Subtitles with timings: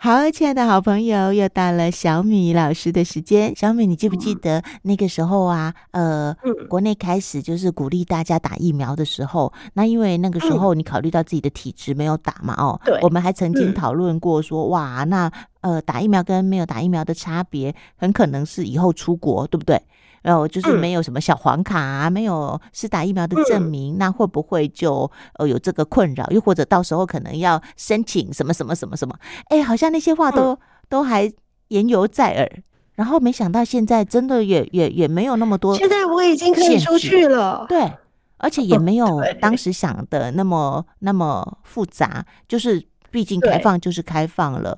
[0.00, 3.52] 好，亲爱的好朋友，又到了小米老师的时间。
[3.56, 5.74] 小米，你记不记得那个时候啊？
[5.90, 15.28] 呃，嗯、国内开始就是鼓励大家打疫苗的时候，那因为那个时候你考虑到自己的体质没有打嘛，哦，对，我们还曾经讨论过说，嗯、哇，那
[15.62, 19.82] 呃，打疫苗跟没有打疫苗的差别，很可能是以后出国，对不对？
[20.22, 26.26] 然后就是没有什么小黄卡啊，没有是打疫苗的证明，那会不会就呃有这个困扰？
[26.30, 29.14] 又或者到时候可能要申请什么什么什么什么？
[29.48, 30.58] 哎，好像那些话都
[30.88, 31.32] 都还
[31.68, 32.62] 言犹在耳。
[32.94, 35.76] 然后没想到现在真的也也也没有那么多。
[35.76, 37.64] 现在我已经可以出去了。
[37.68, 37.92] 对，
[38.38, 42.26] 而且也没 有当时想的那么那么复杂。
[42.48, 44.76] 就是毕竟开放就是开放了。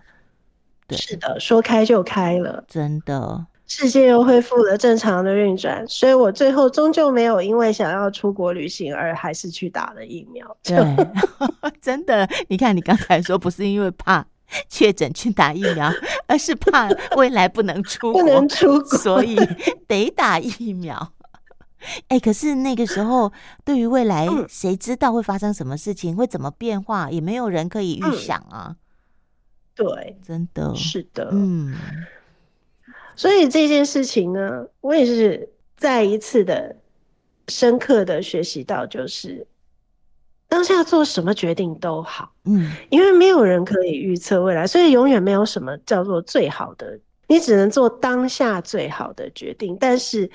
[0.86, 3.46] 对，是的，说开就开了，真的。
[3.72, 10.44] 世界又恢复了正常的运转，所以我最后终究没有因为想要出国旅行而还是去打了疫苗。
[10.64, 10.76] 对，
[11.80, 14.26] 真的，你看你刚才说不是因为怕
[14.68, 15.88] 确诊去打疫苗，
[16.26, 19.38] 而是怕未来不能出 国，不能出国，所以
[19.86, 21.12] 得打疫苗。
[22.08, 23.32] 哎、欸，可是那个时候
[23.64, 28.74] 对于未来，谁知道会发生什么事情，会怎么变化，也没有人可以预想啊。
[29.76, 31.72] 对，真的是的，嗯。
[33.20, 36.74] 所以这件事情呢，我也是再一次的
[37.48, 39.46] 深刻的学习到，就是
[40.48, 50.30] 当下做什么决定都好，嗯，因为没有人可以预测未来，所以永远没有什么叫做最好的，你只能做当下最好的决定，但是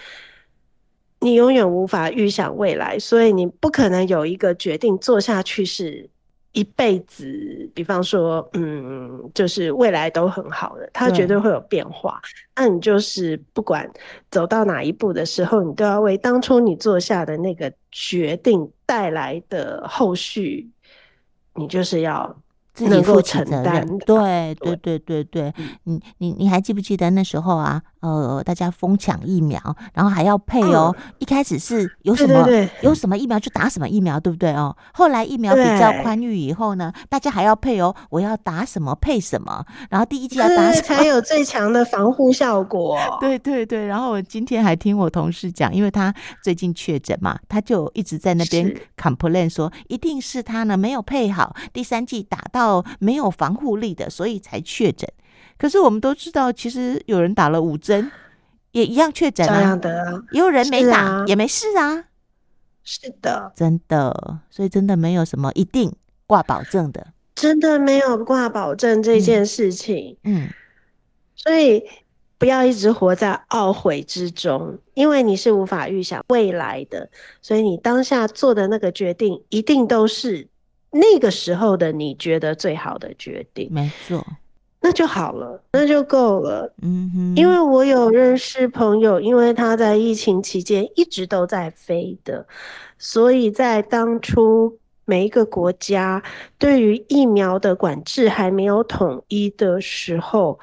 [1.22, 6.08] 你永远无法预想未来，所以你不可能有一个决定做下去是。
[6.56, 12.20] 一辈子，比方说，嗯，就是未来都很好的，它绝对会有变化。
[12.56, 13.88] 那你就是不管
[14.32, 20.68] 走到哪一步的时候，你都要为当初你做下的那个决定带来的后续，
[21.54, 22.36] 你就是要。
[22.76, 25.54] 自己负起责任，对对对对对，
[25.86, 27.82] 你你你还记不记得那时候啊？
[28.02, 29.60] 呃，大家疯抢疫苗，
[29.94, 30.96] 然后还要配哦。
[31.18, 32.46] 一开始是有什么
[32.82, 34.76] 有什么疫苗就打什么疫苗，对不对哦？
[34.94, 37.96] 后来疫苗比较宽裕以后呢，大家还要配哦。
[38.12, 42.96] 我要打什么配什么，然后第一季要打什么才有最强的防护效果。
[43.20, 52.65] 对对对，然后我今天还听我同事讲，因为他最近确诊嘛，他就一直在那边 complain 说，一定是他呢没有配好第三季打到。
[52.66, 55.10] 哦，没有防护力的，所以才确诊。
[55.58, 58.12] 可是我们都知道，其实有人打了五针，
[58.72, 59.62] 也一样确诊啊。
[59.62, 62.06] 样的，也有人没打，啊、也没事啊。
[62.84, 65.92] 是的，真的，所以真的没有什么一定
[66.28, 70.18] 挂保证的，真的没有挂保证这件事情。
[70.24, 70.50] 嗯，嗯，
[71.36, 71.84] 所以
[72.38, 77.10] 不要一直活在懊悔之中，因为你是无法预想未来的，
[77.42, 80.48] 所以你当下做的那个决定，一定都是。
[80.98, 84.26] 那个时候的你觉得最好的决定，没错，
[84.80, 86.74] 那就好了，那就够了。
[86.82, 92.48] 嗯哼，因为我有认识朋友，因为他在疫情期间一直都在飞的，
[92.98, 96.24] 所以在当初每一个国家
[96.58, 100.58] 对于疫苗的管制还没有统一的时候，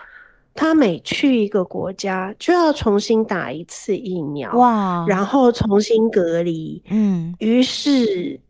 [0.54, 6.82] 他每去一个国家就要重新打一次疫苗，哇，然后重新隔离。
[6.88, 8.40] 嗯，于是。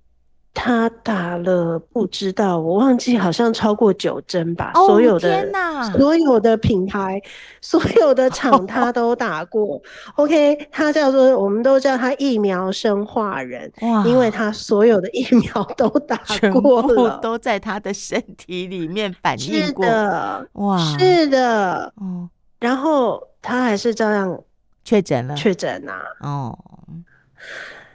[0.55, 4.71] 他打了不知道，我忘记好像超过九针吧。
[4.75, 5.51] 哦、所有的
[5.97, 7.19] 所有的品牌，
[7.63, 9.77] 所有的厂他 都打过。
[9.77, 9.83] 哦、
[10.17, 13.73] OK，他叫做，我们都叫他疫苗生化人，
[14.05, 16.21] 因为他所有的疫苗都打
[16.53, 19.85] 过了，都在他的身体里面反应过。
[19.85, 22.29] 是的，哇，是的，嗯，
[22.61, 24.39] 然后他还是照样
[24.85, 26.59] 确诊了，确诊啊，哦，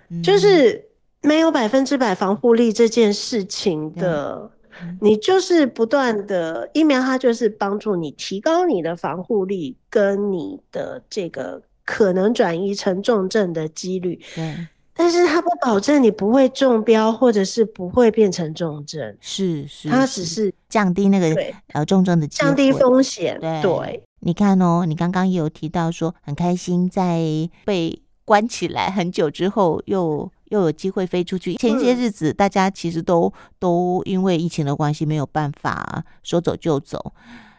[0.09, 0.83] 嗯、就是。
[1.27, 4.49] 没有百分之百防护力这件事情的，
[4.81, 14.17] 嗯、你就是不断的疫苗，它就是帮助你提高你的防护力跟你的这个可能转移成重症的几率。
[14.33, 14.55] 对，
[14.93, 19.17] 但是它不保证你不会中标，或者是不会变成重症。
[19.19, 21.35] 是是，它只是降低那个
[21.73, 23.37] 呃重症的降低风险。
[23.41, 27.19] 对，对你看哦，你刚刚也有提到说很开心，在
[27.65, 30.31] 被关起来很久之后又。
[30.49, 31.55] 又有机会飞出去。
[31.55, 37.13] 前些日子，大家其实都都因为疫情的关系没有办法说走就走。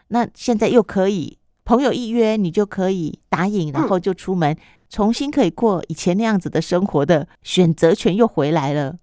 [0.09, 4.57] 那现在又可以，朋友一约你就可以答应，然后就出门，
[4.89, 8.95] 重新可以过以前那样子的生活的选择权又回来了。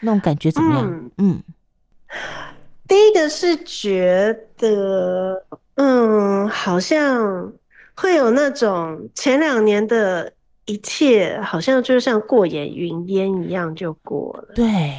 [0.00, 0.86] 那种感觉怎么样？
[0.86, 1.42] 嗯，嗯，
[2.86, 5.44] 第一个是觉得，
[5.74, 7.52] 嗯，好像
[7.94, 10.32] 会有那种前两年的。
[10.70, 14.94] 一切好像就像过眼云烟一样就过了，对，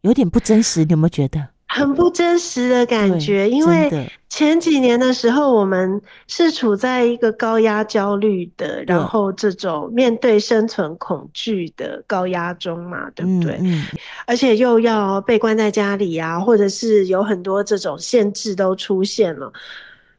[0.00, 1.48] 有点不真实，你有没有觉得？
[1.70, 3.48] 很不真实的感觉。
[3.48, 13.58] 因为前几年的时候，我们是处在一个高压焦虑的，然后这种面对生存恐惧的高压中嘛，对不对？
[13.60, 13.84] 嗯，
[14.26, 19.52] 而且又要被关在家里啊，或者是有很多这种限制都出现了。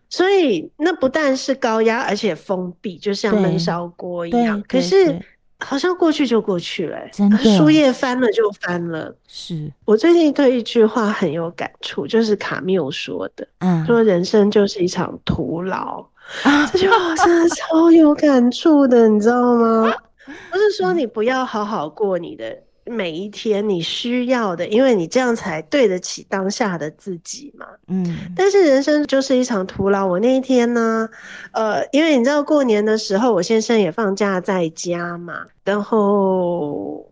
[0.10, 4.62] 所以那不但是高压，而且封闭，就像闷烧锅一样。
[4.68, 5.20] 可是
[5.60, 9.16] 好像过去就过去了，欸，真的，书页翻了就翻了。
[9.28, 16.06] 是我最近对一句话很有感触，就是卡缪说的，嗯，说人生就是一场徒劳。
[16.44, 19.94] 啊，这句话真的超有感触的，你知道吗？
[20.52, 22.56] 不是说你不要好好过你的。
[22.90, 27.66] 每一天你需要的，因为你这样才对得起当下的自己嘛。
[27.88, 30.06] 嗯，但是人生就是一场徒劳。
[30.06, 31.08] 我那一天呢，
[31.52, 37.08] 呃，因为你知道过年的时候，我先生也放假在家嘛，然后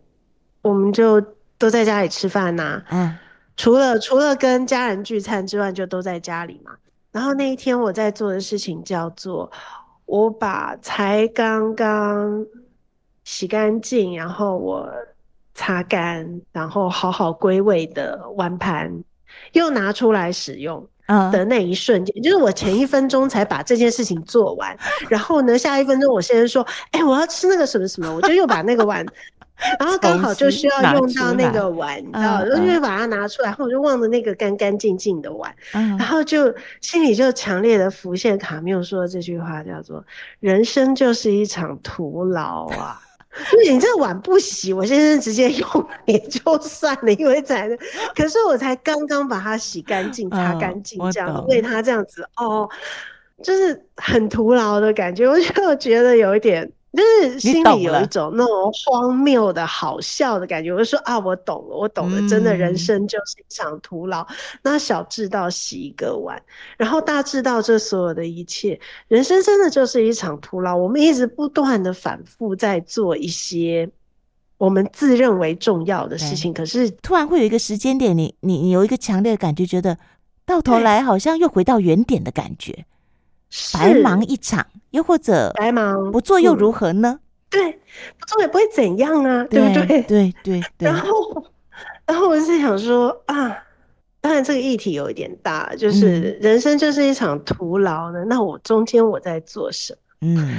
[0.62, 1.20] 我们就
[1.56, 2.82] 都在家里吃饭呐。
[2.90, 3.16] 嗯，
[3.56, 6.72] 除了除了跟家人聚餐之外，就都在家里嘛。
[7.12, 9.50] 然后那一天我在做的事情叫做，
[10.06, 12.44] 我把才刚刚
[13.24, 14.88] 洗干净，然后我。
[15.58, 19.02] 擦干，然后好好归位的碗盘，
[19.54, 20.86] 又拿出来使用
[21.32, 22.22] 的那一瞬间，uh.
[22.22, 24.78] 就是我前一分钟才把这件事情做完，
[25.10, 29.04] 然后呢，下一分钟我先生说：“哎、欸，我要吃那个什么什么。”我就又把那个碗，
[29.80, 35.98] 然后刚好就需要用到那个碗，你知道，就又把它拿出来，然后我就忘了那个干干净净的碗，uh.
[35.98, 40.04] 然后就心里就强烈的浮现卡缪说的这句话，叫做
[40.38, 43.02] “人生就是一场徒劳啊。”
[43.68, 47.68] 你这碗不洗，我先生直接用也就算了，因为才，
[48.14, 52.68] 可是我才刚刚把它洗干净、擦干净，这样为他这样子哦，
[53.42, 56.70] 就是很徒劳的感觉，我就觉得有一点。
[56.90, 64.22] 就是心里有一种那种荒谬的好笑的感觉，我就说啊，我懂了，我懂了，真的人生就是一场徒劳。
[64.22, 66.42] 嗯、那小智到洗一个碗，
[66.76, 70.74] 然后大智到这所有的一切，人生真的就是一场徒劳。
[70.74, 73.88] 我们一直不断的反复在做一些
[74.56, 79.98] 我们自认为重要的事情，可是突然会有一个时间点，你你你有一个强烈的感觉，觉得
[80.46, 82.86] 到头来好像又回到原点的感觉。
[83.74, 87.20] 白忙一场，又或者白忙不做又如何呢？
[87.50, 87.72] 对，
[88.18, 90.02] 不做也不会怎样啊，对，对不对？
[90.02, 90.88] 对对对。
[90.90, 91.44] 然后，
[92.06, 93.56] 然后我就在想说啊，
[94.20, 98.24] 当然这个议题有一点大，就是人生就是一场徒劳呢。
[98.24, 99.98] 嗯、那我中间我在做什么？
[100.20, 100.54] 嗯，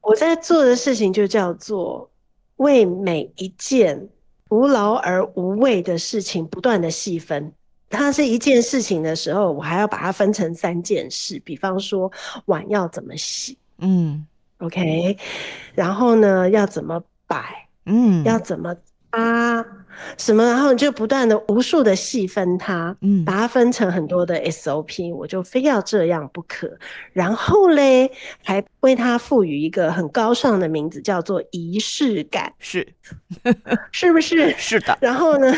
[0.00, 2.10] 我在做的事情就叫做
[2.56, 4.08] 为每一件
[4.48, 7.52] 徒劳而无谓的事情不断的细分。
[7.94, 11.40] 它是一件事情的时候，我还要把它分成三件事。
[11.44, 12.10] 比方说，
[12.46, 14.26] 碗要怎么洗，嗯
[14.58, 15.16] ，OK，
[15.74, 18.74] 然后呢，要怎么摆，嗯，要怎么
[19.10, 19.64] 啊，
[20.18, 26.70] 什么，然后你就不断的无数的细分它，嗯，把它分成很多的 SOP，我就非要这样不可。
[27.12, 28.10] 然后嘞，
[28.42, 32.86] 还为它赋予一个很高尚的名字，叫做仪式感，是，
[33.92, 34.52] 是不是？
[34.58, 34.98] 是的。
[35.00, 35.54] 然后呢？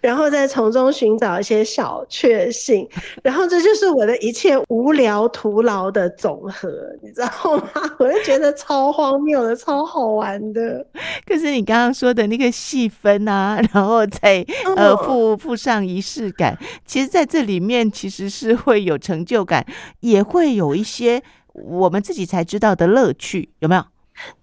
[0.00, 2.88] 然后再从中寻找一些小确幸，
[3.22, 6.68] 然后这就是我的一切无聊徒劳的总和，
[7.02, 7.70] 你知道吗？
[7.98, 10.86] 我就觉得超荒谬的，超好玩的。
[11.26, 14.44] 可是你刚刚说的那个细分啊， 然后再
[14.76, 19.66] 呃附附上仪式感，其实在这里面其实是会有成就感，
[20.00, 21.22] 也会有一些
[21.54, 23.84] 我们自己才知道的乐趣，有没有？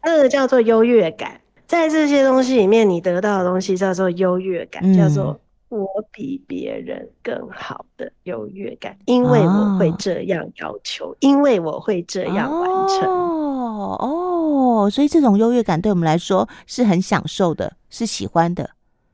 [0.03, 1.41] 那个叫做优越感。
[1.67, 13.03] 在这些东西里面，你得到的东西叫做优越感，嗯、叫做我比别人更好的优越感，因为我会这样要求，哦、因为我会这样完成。
[13.09, 18.69] 哦哦，所以这种优越感对我们来说是很享受的，是喜欢的。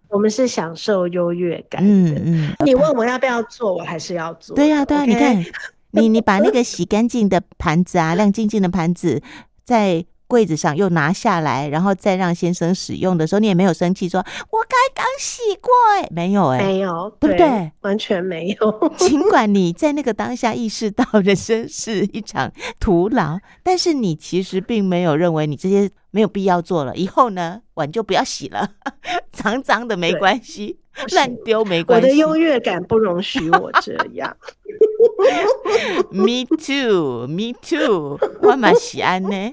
[0.10, 1.90] 我们是享受优越感的。
[1.90, 2.56] 嗯嗯。
[2.64, 4.56] 你问我要不要做，我还是要做。
[4.56, 5.44] 对呀、啊、对呀、啊你看，
[5.90, 9.24] 你你把那个洗干净的盘子啊， 亮晶晶的盘子
[9.64, 10.06] 在。
[10.34, 15.72] 柜子上又拿下来，然后再让先生使用的时候，你也没有生气，说我刚刚洗过，
[16.02, 17.72] 哎，没有，哎，没有，对不对？
[17.82, 18.94] 完全没有。
[18.98, 26.96] 尽管你在那个当下意识到人生是一场徒劳， 但是你其实并没有认为你这些没有必要做了。
[26.96, 28.68] 以后呢，碗就不要洗了，
[29.32, 30.80] 脏脏的没关系，
[31.12, 32.08] 乱丢没关系。
[32.08, 34.36] 我的优越感不容许我这样。
[36.12, 39.52] Me too, me too，我蛮喜安呢。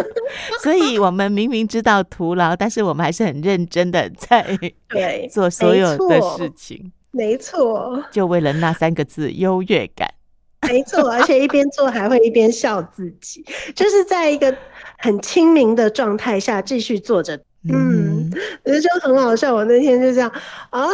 [0.62, 4.44] 所以，我们明明知道徒劳，但是我们还是很认真的在
[4.88, 6.92] 对 做所有的事情。
[7.10, 10.12] 没错，就为了那三个字优越感。
[10.68, 14.54] 没错， 而且一边做还会一边笑自己，就是在一个
[14.98, 17.40] 很清明的状态下继续做着
[17.72, 18.30] 嗯，
[18.64, 19.54] 我觉得就很好笑。
[19.54, 20.30] 我那天就这样
[20.70, 20.86] 啊，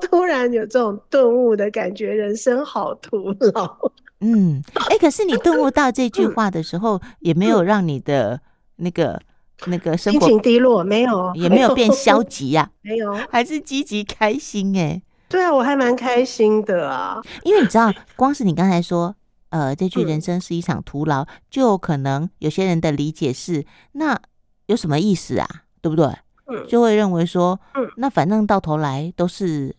[0.00, 3.76] 突然有这种顿悟的感觉，人生好徒劳。
[4.24, 8.40] 嗯，哎、欸，可是你顿悟到这句话的时候，嗯、也没有让你的
[8.76, 9.20] 那个
[9.66, 15.02] 那个生活心情低落，没有， 也没有变消极呀、啊，没有，还是积极开心哎、欸。
[15.28, 19.14] 对啊，我还蛮开心的啊，因为你知道，光是你刚才说，
[19.50, 24.18] 呃，这句人生是一场徒劳，嗯、就可能有些人的理解是，那
[24.66, 25.48] 有什么意思啊？
[25.82, 26.06] 对不对？
[26.46, 29.74] 嗯，就会认为说，嗯，那反正到头来都是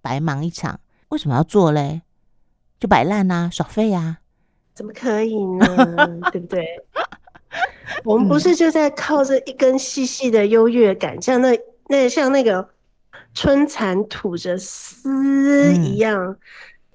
[0.00, 0.78] 白忙一场，
[1.10, 2.02] 为什么要做嘞？
[2.84, 4.18] 就摆烂啊，耍废啊？
[4.74, 5.66] 怎么可以呢？
[6.30, 6.66] 对不对？
[8.04, 12.68] 我们不是就在靠着一根细细的优越感，像那那像那个
[13.32, 16.36] 春蚕吐着丝一样，嗯、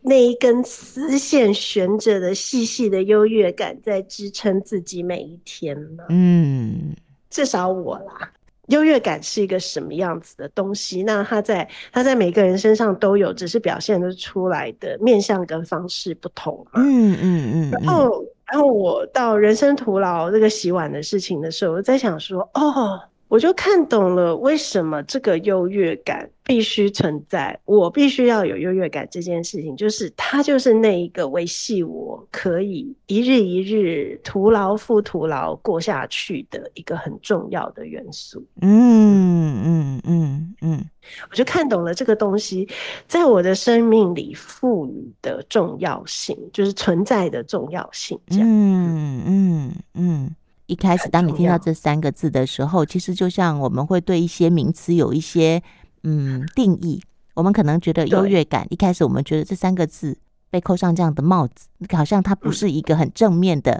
[0.03, 6.03] 那一根丝线悬着的细细的优越感，在支撑自己每一天吗？
[6.09, 6.95] 嗯，
[7.31, 8.31] 至少我啦。
[8.69, 11.03] 优越感是一个什么样子的东西？
[11.03, 16.81] 那它在它在每个人身上都有，只是表现的出来的面向跟方式不同嘛。
[16.81, 17.71] 嗯嗯嗯。
[17.71, 22.99] 然后，然后我到人生徒劳这个洗碗的事情的时候，我在想说，哦。
[23.29, 38.43] 我就看懂了为什么这个优越感必须存在，我必须要有优越感这件事情，就是它就是那一个维系我可以一日一日徒劳复徒劳过下去的一个很重要的元素。
[38.61, 40.83] 嗯嗯嗯嗯，
[41.29, 42.67] 我就看懂了这个东西
[43.05, 48.19] 在我的生命里赋予的重要性，就是存在的重要性。
[48.27, 48.47] 这样。
[48.47, 50.35] 嗯嗯嗯。
[50.69, 55.61] 一开始，当你听到这三个字的时候，其实就像我们会对一些名词有一些
[56.03, 57.01] 嗯定义。
[57.33, 60.15] 我们可能觉得优越感，一开始我们觉得这三个字
[60.51, 63.79] 被扣上这样的帽子，好像它不是一个很正面的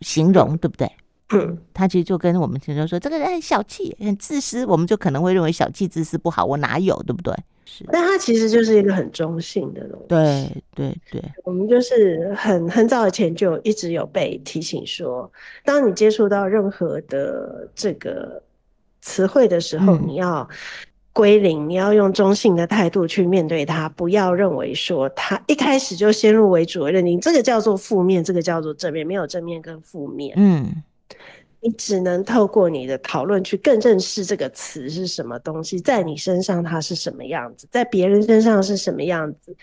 [0.00, 0.90] 形容，对不对？
[1.30, 6.44] 嗯，他其实就跟我们经常说这个人很小气、很自私，我们就可能会认为小气、自私不好。
[6.44, 7.34] 我哪有，对不对？
[7.66, 10.06] 是，但他其实就是一个很中性的东西。
[10.08, 15.30] 对对对，我们就是很很早以前就一直有被提醒说，
[15.66, 18.42] 当你接触到任何的这个
[19.02, 20.48] 词汇的时候，嗯、你要
[21.12, 30.32] 归零，你要用中性的态度去面对它，不要认为说他一开始就先入为主的认定这个叫做负面，这个叫做正面，没有正面跟负面。
[30.38, 30.82] 嗯。
[31.60, 39.56] 你只能透过你的讨论去更认识这个词是什么东西，在你身上它是什么样子，在别人身上是什么样子。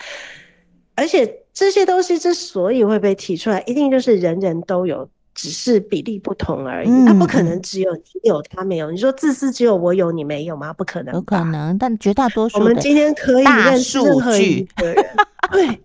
[0.96, 6.90] 而且这些东西之所以会被提出来，一定就是人人都有，只是比例不同而已。
[7.06, 8.92] 它不可能只有你有，他没有。
[8.92, 10.74] 你说自私只有我有，你没有吗？
[10.74, 15.06] 不可能，有可能，但绝大多数我们今天可以认识任何一个人，
[15.52, 15.82] 对。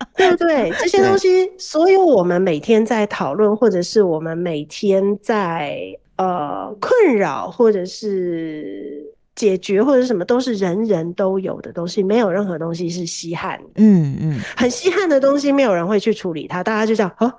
[0.16, 0.72] 对不对？
[0.78, 5.78] 这些东西，所有我们每天在讨论，或者是我们每天在
[6.16, 9.04] 呃困扰，或者是
[9.34, 13.70] 解决，或者是什么，都是人人都有的东西，没有任何东西是稀罕的。
[13.76, 17.32] 嗯嗯，很稀罕的东西，没有人会去处理它，大家就讲啊，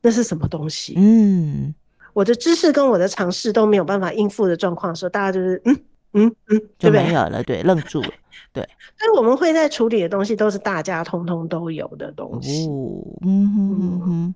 [0.00, 0.94] 那是什么东西？
[0.96, 1.74] 嗯，
[2.12, 5.76] 我的知识跟我的尝试都没有办法应付的状况的时候，大家就是嗯。
[6.16, 8.10] 嗯嗯，就没有了，对，愣住了，
[8.52, 8.62] 对。
[8.98, 12.66] 所以我们会在处理的东西都是大家通通都有的东西。
[12.66, 14.34] 哦，嗯哼哼哼。